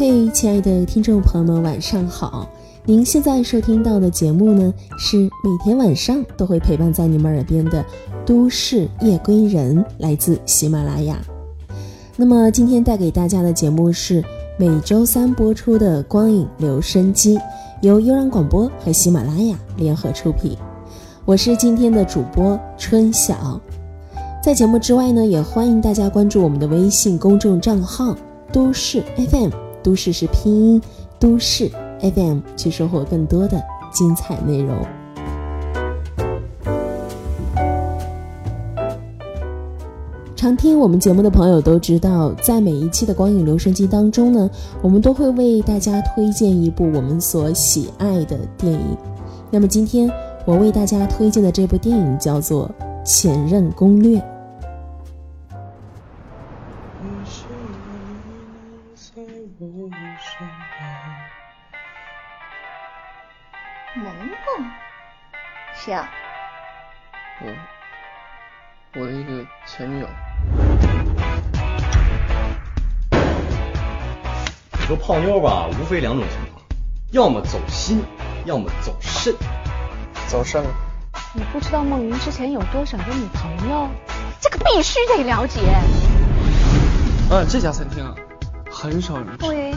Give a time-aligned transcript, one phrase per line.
[0.00, 2.48] 嘿，亲爱的听众朋友们，晚上好！
[2.86, 7.82] 您现在收听到的节目呢，是每天晚上都会陪伴在你们耳边的
[8.24, 11.18] 《都市夜归人》，来自喜马拉雅。
[12.16, 14.24] 那么今天带给大家的节目是
[14.56, 17.36] 每周三播出的《光影留声机》，
[17.82, 20.56] 由悠然广播和喜马拉雅联合出品。
[21.26, 23.60] 我是今天的主播春晓。
[24.42, 28.16] 在节目之外呢，也欢迎大家关注我们的微信公众账号
[28.50, 29.50] “都市 FM”，
[29.82, 30.82] 都市是拼音，
[31.18, 31.70] 都市
[32.00, 33.62] FM，去收获更多的
[33.92, 34.76] 精彩内容。
[40.36, 44.48] 常听我们节目的朋友都知道，在每一期的光影留声机当中呢，
[44.80, 48.96] 我们都会为大家推荐一部我们所喜爱的电影。
[49.50, 50.10] 那么今天
[50.46, 52.70] 我为大家推荐的这部电影叫做
[53.04, 54.18] 《前任攻略》。
[65.82, 66.06] 谁啊？
[67.40, 70.06] 我，我的一个前女友。
[74.72, 76.62] 你说泡妞吧，无非两种情况，
[77.12, 78.04] 要么走心，
[78.44, 79.34] 要么走肾。
[80.28, 80.68] 走肾了。
[81.32, 83.88] 你不知道孟云之前有多少个女朋友？
[84.38, 85.60] 这个必须得了解。
[87.30, 88.14] 啊，这家餐厅啊，
[88.70, 89.46] 很少人吃。
[89.46, 89.74] 孟云，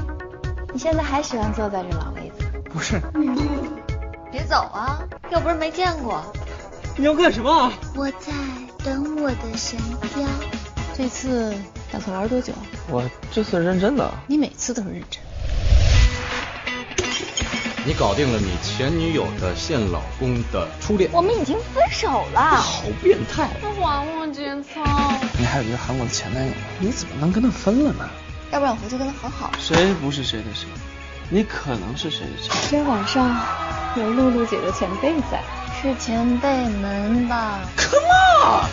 [0.74, 2.46] 你现在还喜欢坐在这老位子？
[2.70, 3.00] 不是，
[4.34, 6.26] 别走啊，又不是没见过。
[6.98, 7.72] 你要干什么？
[7.96, 8.34] 我在
[8.84, 9.78] 等我的神
[10.16, 10.28] 雕。
[10.96, 11.56] 这次
[11.92, 12.52] 打算玩多久？
[12.90, 14.12] 我这次认真的。
[14.26, 15.22] 你每次都是认真。
[17.86, 22.56] 你搞定了你前女友的现老公的初恋，我们已经分手了。
[22.56, 23.52] 好变态！
[23.62, 24.84] 还我节操！
[25.38, 28.10] 你还有一个韩国的前男友呢，你怎么能跟他分了呢？
[28.52, 29.52] 要不然我回去跟他和好。
[29.60, 30.68] 谁不是谁的谁？
[31.34, 32.50] 你可能是谁的谁？
[32.70, 33.36] 今天晚上
[33.98, 35.44] 有露露姐的前辈在，
[35.82, 38.06] 是前辈们吧？Come
[38.46, 38.70] on！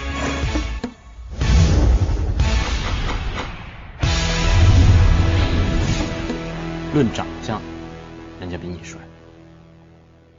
[6.93, 7.63] 论长相，
[8.39, 8.99] 人家比你帅；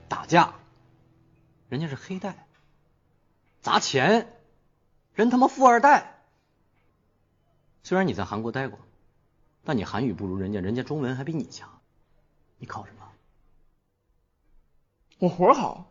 [0.08, 0.54] 打架，
[1.70, 2.34] 人家是黑带；
[3.64, 4.32] 砸钱，
[5.16, 6.22] 人他妈富二代。
[7.82, 8.78] 虽然你在韩国待过，
[9.64, 11.68] 但你韩语不如人家，人家中文还比你强。
[12.62, 13.06] 你考什么？
[15.18, 15.84] 我活好。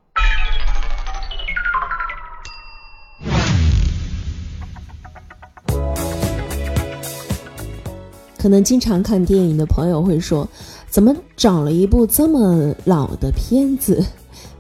[8.38, 10.48] 可能经常看电影的朋友会说，
[10.88, 14.06] 怎么找了一部这么老的片子？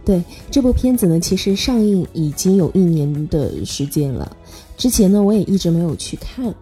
[0.04, 4.36] 对，这部片子呢，其实上映已经有一年的时间了。
[4.76, 6.52] 之前呢，我也一直没有去看。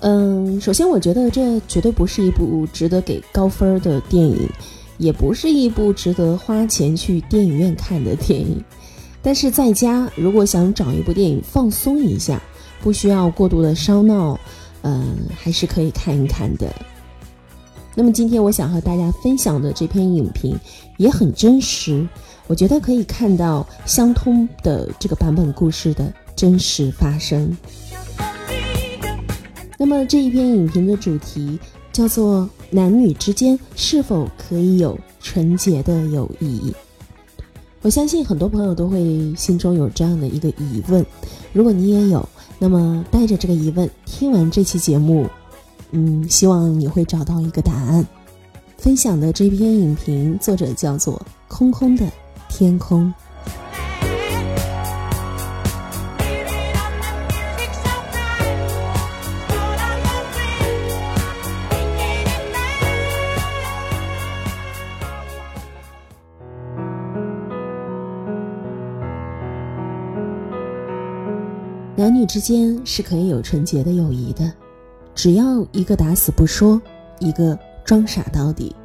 [0.00, 4.48] 嗯，首先我觉得这绝对不是一部值得给高分的电影，
[4.98, 8.62] 也不是一部值得花钱去电影院看的电影。
[9.22, 12.40] 但是在家如果想找一部电影放松一下，
[12.82, 14.38] 不需要过度的烧脑。
[14.82, 16.72] 嗯，还是可以看一看的。
[17.92, 20.56] 那么今天我想和大家分享的这篇影评
[20.96, 22.06] 也很真实，
[22.46, 27.56] 我觉得可以看到相通的这个版本故事的真实发生。
[29.78, 31.58] 那么这一篇影评的主题
[31.92, 36.74] 叫做“男女之间是否可以有纯洁的友谊”。
[37.82, 41.04] 我相信很多朋友都会心中有这样的一个疑问，
[41.52, 42.28] 如果你也有。
[42.58, 45.26] 那么，带着这个疑问，听完这期节目，
[45.90, 48.02] 嗯，希望你会找到一个答案。
[48.78, 52.10] 分享的这篇影评作者叫做“空空的
[52.48, 53.12] 天空”。
[71.98, 74.52] 男女之间是可以有纯洁的友谊的，
[75.14, 76.80] 只要一个打死不说，
[77.20, 78.76] 一个装傻到底。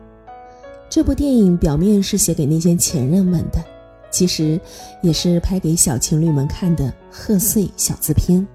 [0.90, 3.62] 这部电影表面是写给那些前任们的，
[4.10, 4.58] 其实
[5.02, 8.48] 也是拍给小情侣们看的贺岁小字片。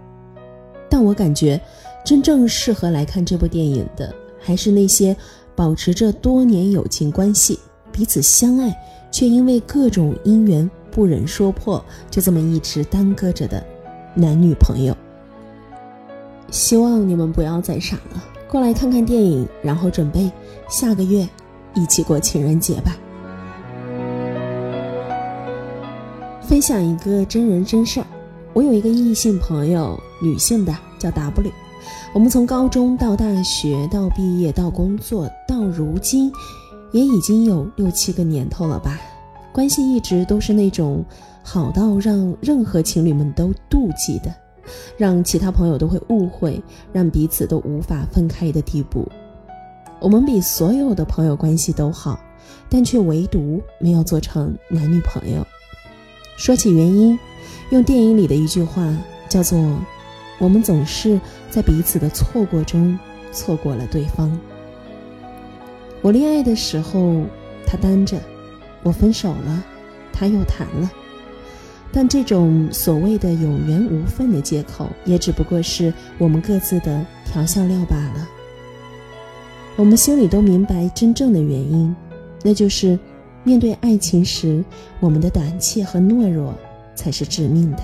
[0.89, 1.61] 但我感觉，
[2.03, 4.11] 真正适合来看这部电影的，
[4.41, 5.15] 还是那些
[5.55, 7.59] 保持着多年友情关系、
[7.93, 8.75] 彼此相爱，
[9.13, 13.63] 却因为各种因缘不忍说破，就这么一直耽搁着的。
[14.19, 14.97] 男女朋友，
[16.51, 20.33] 希望你们不要再傻了，过来看看电影，然后准备
[20.71, 21.29] 下个月
[21.75, 22.97] 一起过情人节吧。
[26.41, 28.07] 分享一个真人真事儿，
[28.55, 31.53] 我有一个异性朋友，女性的叫 W，
[32.15, 36.33] 我们从高中到大学，到毕业，到工作，到如今，
[36.91, 38.99] 也已经有六七个年头了吧？
[39.57, 41.03] 关系一直都是那种
[41.43, 44.31] 好到让任何情侣们都妒忌的，
[44.99, 46.63] 让其他朋友都会误会，
[46.93, 49.11] 让彼此都无法分开的地步。
[49.99, 52.21] 我们比所有的朋友关系都好，
[52.69, 55.43] 但却唯独没有做成男女朋友。
[56.37, 57.19] 说起原因，
[57.71, 58.95] 用电影里的一句话
[59.27, 59.59] 叫做
[60.39, 61.19] ：“我们总是
[61.49, 62.99] 在彼此的错过中
[63.33, 64.39] 错过了对方。”
[66.05, 67.23] 我恋爱的时候，
[67.67, 68.19] 他单着；
[68.87, 69.65] 我分手了，
[70.13, 70.89] 他又谈了。
[71.91, 78.29] 但这种所谓的有缘无分的借口，也只不过是我们各自的调笑料罢了。
[79.75, 81.95] 我们心里都明白真正的原因，
[82.45, 82.97] 那就是
[83.43, 84.65] 面对爱情时，
[85.01, 86.55] 我们的胆怯和懦弱
[86.95, 87.83] 才是致命的。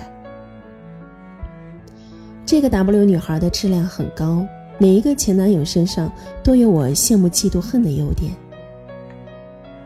[2.46, 4.46] 这个 W 女孩的质量很高，
[4.78, 6.12] 每一个前男友身上
[6.44, 8.32] 都有我羡慕、嫉妒、恨的优点。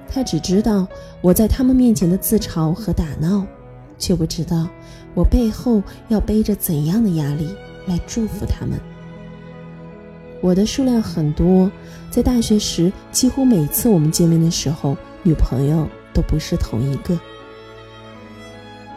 [0.09, 0.87] 他只知道
[1.21, 3.45] 我在他们面前的自嘲和打闹，
[3.99, 4.69] 却不知道
[5.15, 7.55] 我背后要背着怎样的压力
[7.87, 8.79] 来祝福他们。
[10.41, 11.71] 我的数量很多，
[12.11, 17.19] 在大学时，几乎每次我们见面的时候，女朋友都不是同一个。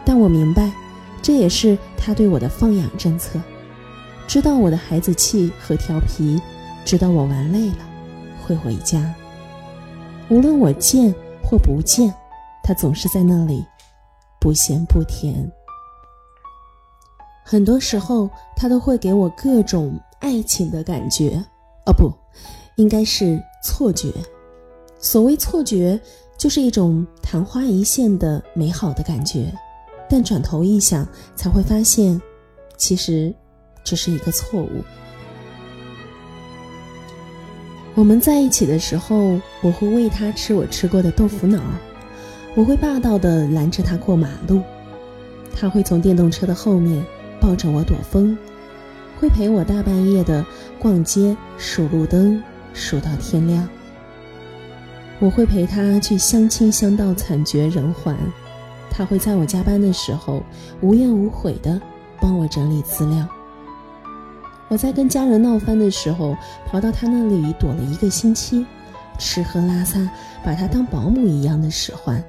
[0.04, 0.70] 但我明白，
[1.22, 3.40] 这也是他对我的放养政策。
[4.26, 6.40] 知道我的孩子气和调皮，
[6.84, 7.78] 知道我玩累了
[8.42, 9.12] 会回家。
[10.30, 12.14] 无论我见或不见，
[12.62, 13.66] 他总是在那里，
[14.40, 15.50] 不咸不甜。
[17.44, 20.00] 很多时候，他都会给我各种。
[20.20, 21.42] 爱情的感觉，
[21.86, 22.12] 哦不，
[22.76, 24.12] 应该是错觉。
[24.98, 25.98] 所谓错觉，
[26.36, 29.50] 就是一种昙花一现的美好的感觉，
[30.10, 32.20] 但转头一想，才会发现，
[32.76, 33.34] 其实
[33.82, 34.84] 这是一个错误。
[38.00, 41.60] 我们在一起的时候，我会喂他吃我吃过的豆腐脑，
[42.54, 44.62] 我会霸道的拦着他过马路，
[45.54, 47.04] 他会从电动车的后面
[47.38, 48.34] 抱着我躲风。
[49.18, 50.42] 会陪我大半夜的
[50.78, 52.42] 逛街数路灯，
[52.72, 53.68] 数到天亮。
[55.18, 58.16] 我会陪他去相亲相到惨绝人寰，
[58.90, 60.42] 他会在我加班的时候
[60.80, 61.78] 无怨无悔的
[62.18, 63.28] 帮我整理资料。
[64.70, 68.64] 我在跟家人闹翻的时候，跑到他那里躲了一个星期，
[69.18, 70.08] 吃喝拉撒
[70.44, 72.22] 把他当保姆一样的使唤。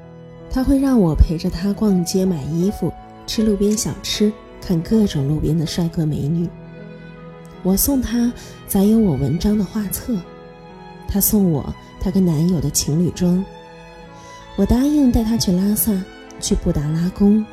[0.49, 2.91] 他会让我陪着他逛街买衣服，
[3.27, 6.49] 吃路边小吃，看各种路边的帅哥美女。
[7.61, 8.33] 我送他
[8.67, 10.17] 载有我文章的画册，
[11.07, 13.45] 他送我他跟男友的情侣装。
[14.55, 15.93] 我答应带他去拉萨，
[16.39, 17.45] 去布达拉宫，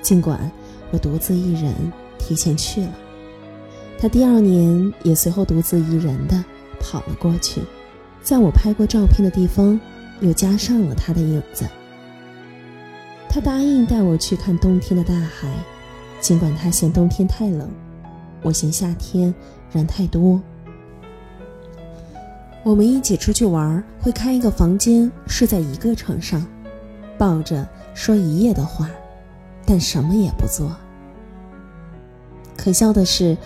[0.00, 0.48] 尽管
[0.92, 1.74] 我独自一人
[2.16, 2.92] 提前去了。
[4.00, 6.42] 他第二年也随后独自一人的
[6.80, 7.60] 跑了过去，
[8.22, 9.78] 在我拍过照片的地方
[10.20, 11.66] 又加上了他的影子。
[13.28, 15.52] 他答应带我去看冬天的大海，
[16.18, 17.68] 尽管他嫌冬天太冷。
[18.42, 19.34] 我嫌夏天
[19.70, 20.40] 人太多。
[22.62, 26.42] 我们一起出去玩，会开一个房间，睡在一个床上，
[27.18, 28.88] 抱着说一夜的话，
[29.66, 30.74] 但什么也不做。
[32.56, 33.36] 可笑的是，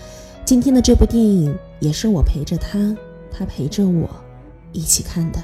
[0.45, 2.95] 今天的这部电影也是我陪着他，
[3.31, 4.07] 他陪着我
[4.73, 5.43] 一起看的。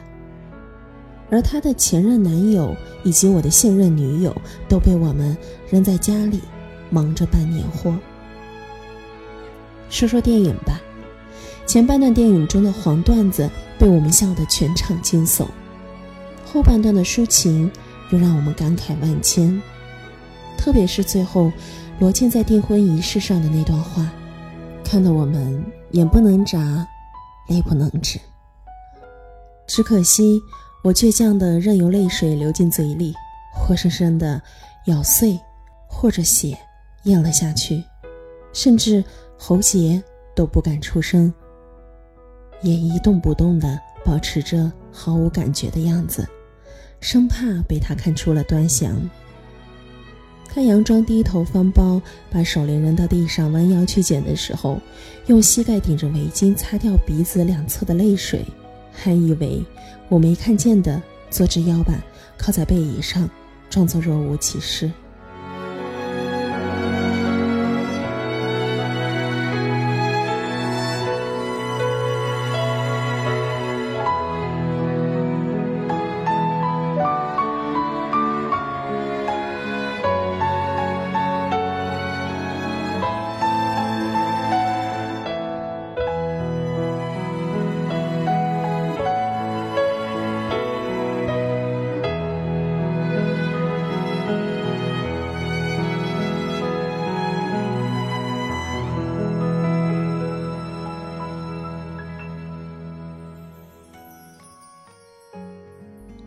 [1.32, 4.36] 而他的前任男友以及我的现任女友
[4.70, 5.36] 都被我们
[5.72, 6.40] 扔在家里，
[6.92, 7.98] 忙着办年货。
[9.90, 10.80] 说说电影吧，
[11.66, 15.48] 前半段电影中的黄段子被我们笑得全场惊悚，
[16.46, 17.72] 后半段的抒情
[18.12, 19.60] 又让我们感慨万千。
[20.60, 21.52] 特别是最后
[21.98, 24.08] 罗茜在订婚仪式上的那段话，
[24.84, 26.88] 看得我们眼不能眨，
[27.48, 28.20] 泪不能止。
[29.68, 30.42] 只可惜
[30.84, 33.14] 我倔强的任由泪水流进嘴里，
[33.54, 34.42] 活生生的
[34.86, 35.40] 咬碎
[35.88, 36.58] 或者血
[37.04, 37.84] 咽了下去，
[38.54, 39.04] 甚至。
[39.44, 40.00] 喉结
[40.36, 41.34] 都不敢出声，
[42.62, 46.30] 也一动不动地保持着毫无感觉的样子，
[47.00, 48.96] 生怕被他看出了端详。
[50.54, 54.80] 他佯装低头翻包，把手链扔到地上，弯腰去捡的时候，
[55.28, 58.44] 用膝盖顶着围巾擦掉鼻子两侧的泪水，
[58.92, 59.64] 还以为
[60.10, 62.04] 我没看见的，坐直腰板
[62.38, 63.30] 靠在背椅上，
[63.70, 64.92] 装作若无其事。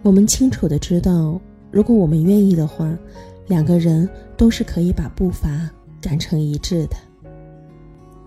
[0.05, 2.95] 我们清楚的知道，如果我们愿意的话，
[3.47, 4.07] 两个人
[4.37, 6.97] 都是可以把步伐赶成一致的。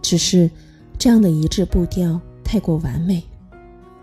[0.01, 0.49] 只是
[0.97, 3.23] 这样的一致步调太过完美，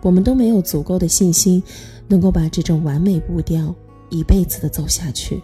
[0.01, 1.61] 我们都没有足够的信心，
[2.07, 3.75] 能够把这种完美步调
[4.09, 5.41] 一辈子的走下去。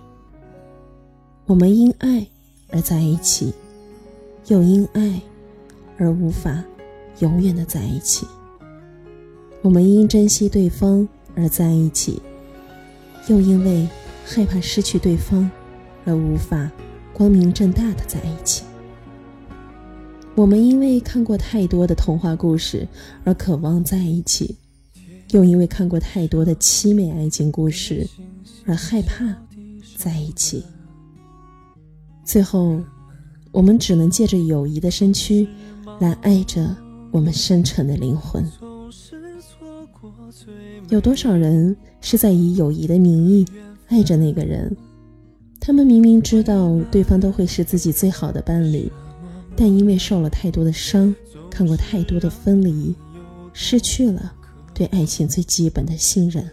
[1.48, 2.26] 我们因爱
[2.70, 3.54] 而在一起，
[4.48, 5.22] 又因爱
[5.98, 6.64] 而无法
[7.20, 8.26] 永远的在一起。
[9.62, 11.06] 我们因珍惜对方。
[11.36, 12.22] 而在一起，
[13.28, 13.88] 又因为
[14.26, 15.50] 害怕失去对方，
[16.06, 16.72] 而无法
[17.14, 18.64] 光明正大的在一起。
[20.36, 22.88] 我们因为看过太多的童话故事
[23.24, 24.56] 而渴望在一起，
[25.32, 28.08] 又因为看过太多的凄美爱情故事
[28.66, 29.26] 而害怕
[29.98, 30.64] 在一起。
[32.24, 32.80] 最后，
[33.52, 35.46] 我们只能借着友谊的身躯，
[36.00, 36.76] 来爱着
[37.12, 38.50] 我们深沉的灵魂。
[40.90, 43.46] 有多少人是在以友谊的名义
[43.88, 44.76] 爱着那个人？
[45.60, 48.92] 他们明明知道对方都会是自己最好的伴侣，
[49.56, 51.14] 但因为受了太多的伤，
[51.50, 52.96] 看过太多的分离，
[53.54, 54.34] 失去了
[54.74, 56.50] 对爱情最基本的信任，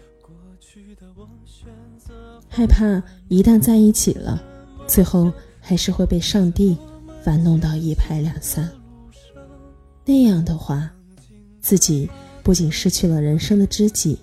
[2.47, 4.41] 害怕一旦在一起了，
[4.85, 6.77] 最后还是会被上帝
[7.23, 8.69] 反弄到一拍两散。
[10.05, 10.91] 那样的话，
[11.61, 12.09] 自己。
[12.43, 14.19] 不仅失去了人生的知己，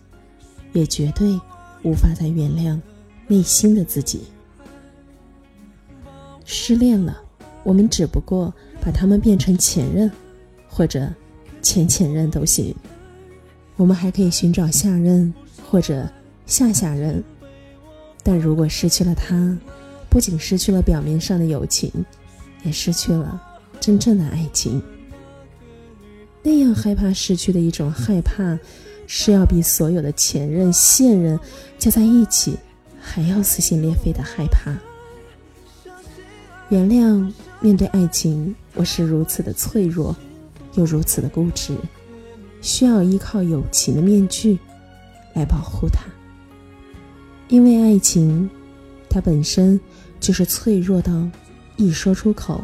[0.73, 1.41] 也绝对
[1.83, 2.81] 无法再原谅
[3.29, 4.25] 内心的自己。
[6.45, 7.17] 失恋了，
[7.63, 10.11] 我们只不过把他们变成前任，
[10.69, 11.13] 或者
[11.63, 12.75] 前前任都行。
[13.77, 15.33] 我们还可以寻找下任
[15.69, 16.09] 或者
[16.47, 17.23] 下下任。
[18.23, 19.57] 但如果失去了他，
[20.09, 21.93] 不仅失去了表面上的友情，
[22.65, 23.41] 也失去了
[23.79, 24.83] 真正的爱情。
[26.47, 28.57] 那样害怕失去的一种害怕，
[29.09, 31.37] 是要比所有的前任、现任
[31.77, 32.57] 加在一起
[33.01, 34.73] 还要撕心裂肺的害怕。
[36.69, 40.15] 原谅，面对爱情，我是如此的脆弱，
[40.75, 41.77] 又如此的固执，
[42.63, 44.57] 需要依靠友情的面具
[45.35, 46.05] 来保护它。
[47.49, 48.49] 因为爱情，
[49.11, 49.81] 它本身
[50.21, 51.29] 就是脆弱到
[51.77, 52.63] 一说出口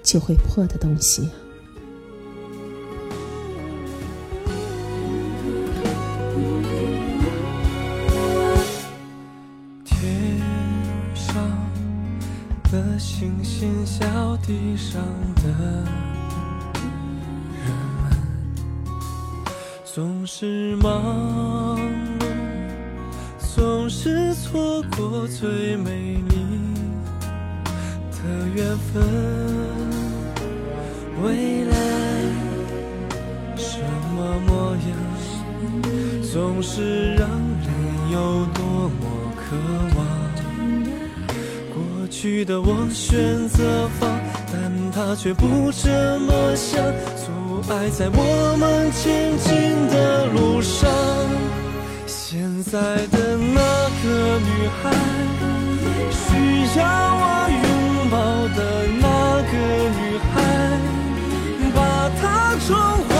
[0.00, 1.28] 就会破的东西。
[14.80, 15.02] 上
[15.36, 15.42] 的
[17.52, 17.68] 人
[18.00, 18.10] 们，
[19.84, 21.78] 总是忙
[22.18, 22.24] 碌，
[23.54, 26.34] 总是错过最美丽
[28.10, 28.18] 的
[28.54, 29.02] 缘分。
[31.22, 31.76] 未来
[33.56, 33.78] 什
[34.16, 34.88] 么模样，
[36.32, 37.68] 总是让人
[38.10, 39.00] 有多么
[39.36, 39.38] 渴
[39.98, 40.00] 望。
[41.74, 44.10] 过去的我选择放，
[44.90, 46.82] 他却不这么想，
[47.16, 50.90] 阻碍在我们前进的路上。
[52.06, 53.60] 现在的那
[54.02, 54.90] 个女孩，
[56.10, 57.64] 需要我拥
[58.10, 58.16] 抱
[58.56, 58.58] 的
[59.00, 59.06] 那
[59.50, 59.52] 个
[59.98, 60.00] 女
[60.32, 60.34] 孩，
[61.74, 61.78] 把
[62.20, 62.68] 她宠
[63.08, 63.10] 坏，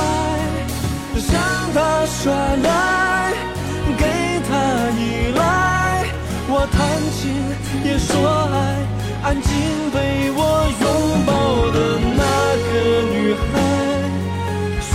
[1.32, 1.32] 让
[1.72, 3.32] 她耍赖，
[3.96, 4.02] 给
[4.48, 4.50] 她
[4.98, 5.00] 依
[5.36, 5.40] 赖，
[6.48, 6.78] 我弹
[7.16, 7.20] 琴
[7.84, 8.10] 也说
[8.52, 8.99] 爱。
[9.22, 9.50] 安静
[9.92, 10.40] 被我
[10.80, 11.30] 拥抱
[11.72, 11.78] 的
[12.16, 12.22] 那
[12.72, 12.72] 个
[13.12, 13.52] 女孩，
[14.80, 14.88] 需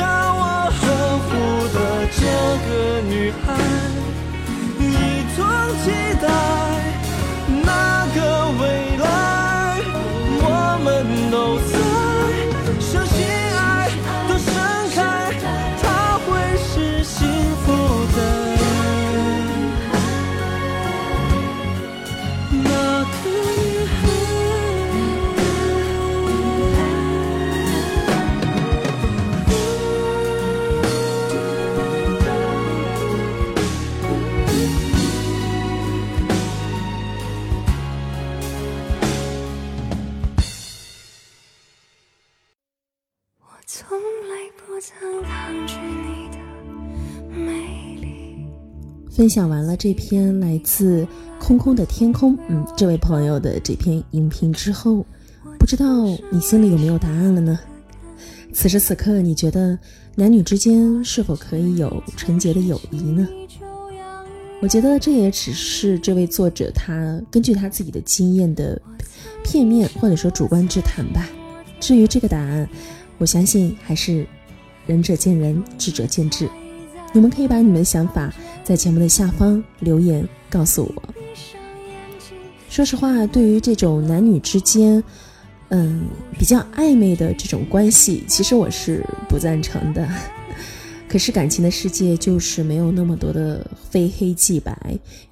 [0.00, 0.02] 要
[0.34, 0.40] 我
[0.72, 0.82] 呵
[1.26, 1.28] 护
[1.74, 1.76] 的
[2.10, 2.20] 这
[2.66, 2.68] 个
[3.06, 3.12] 女
[3.44, 3.44] 孩，
[4.78, 4.82] 你
[5.36, 5.38] 总
[5.84, 5.86] 期
[6.22, 6.24] 待
[49.16, 51.02] 分享完了这篇来自
[51.40, 55.06] 《空空的天空》，嗯，这位朋友的这篇音频之后，
[55.58, 57.58] 不知道你心里有没有答案了呢？
[58.52, 59.78] 此时此刻，你觉得
[60.16, 63.26] 男女之间是否可以有纯洁的友谊呢？
[64.60, 68.78] 我觉得这也只是这位作者他根据他自己的经验的
[69.42, 71.26] 片面或者说主观之谈吧。
[71.80, 72.68] 至于这个答案，
[73.16, 74.26] 我相信还是
[74.86, 76.46] 仁者见仁，智者见智。
[77.14, 78.30] 你们可以把你们的想法。
[78.66, 81.02] 在节目的下方留言告诉我。
[82.68, 85.00] 说实话，对于这种男女之间，
[85.68, 90.08] 嗯，比较暧昧的这种关系，其实我是不赞成的。
[91.08, 94.76] 可是感情的世界就是没有那么多的非黑即白，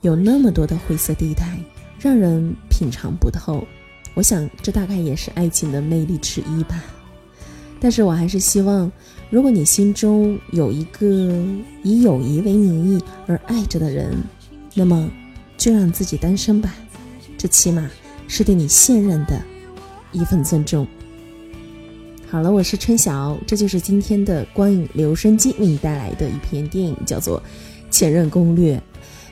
[0.02, 1.58] 有那么多的灰色地带，
[1.98, 3.66] 让人品尝不透。
[4.14, 6.80] 我想，这大概也是爱情的魅力之一吧。
[7.84, 8.90] 但是我还是希望，
[9.28, 11.06] 如果你心中有一个
[11.82, 14.16] 以友谊为名义而爱着的人，
[14.72, 15.06] 那么
[15.58, 16.74] 就让自己单身吧。
[17.36, 17.86] 这起码
[18.26, 19.38] 是对你现任的
[20.12, 20.86] 一份尊重。
[22.26, 27.38] 好了，我是春晓，这就是今天的光影留声机为你带来的一篇电影，叫做
[27.90, 28.78] 《前任攻略》。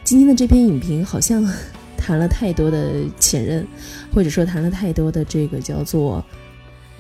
[0.05, 1.43] 今天的这篇影评好像
[1.97, 3.67] 谈了太多的前任，
[4.15, 6.23] 或者说谈了太多的这个叫做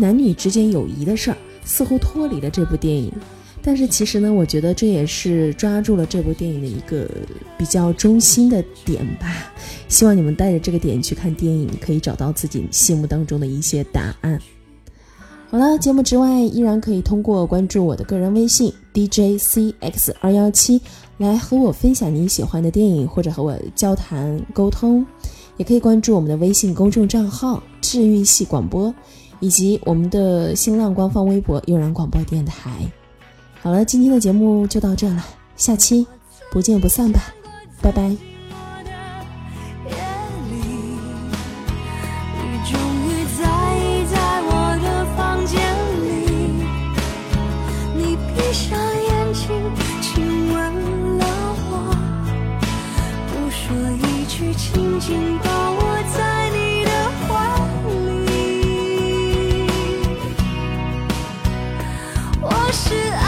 [0.02, 3.12] 男女之间友谊的事儿，似乎脱离了这部电影。
[3.62, 7.08] 但是其实呢，我觉得这也是抓住了这部电影的一个
[7.56, 9.52] 比较中心的点吧。
[9.86, 14.40] 希望你们带着这个点去看电影，可以找到自己心目当中的一些答案。
[15.48, 20.80] 好了，节目之外依然可以通过关注我的个人微信 DJCX 二幺七
[21.18, 25.06] 来和我分享你喜欢的电影，或者和我交谈沟通。
[25.58, 28.92] 也可以关注我们的微信公众账号“治愈系广播”，
[29.42, 32.70] 以及我们的新浪官方微博“悠然广播电台”。
[33.60, 35.24] 好了，今天的节目就到这了，
[35.56, 36.06] 下期
[36.52, 37.20] 不见不散吧，
[37.82, 38.16] 拜拜。
[55.04, 55.71] 真的
[62.72, 63.21] 是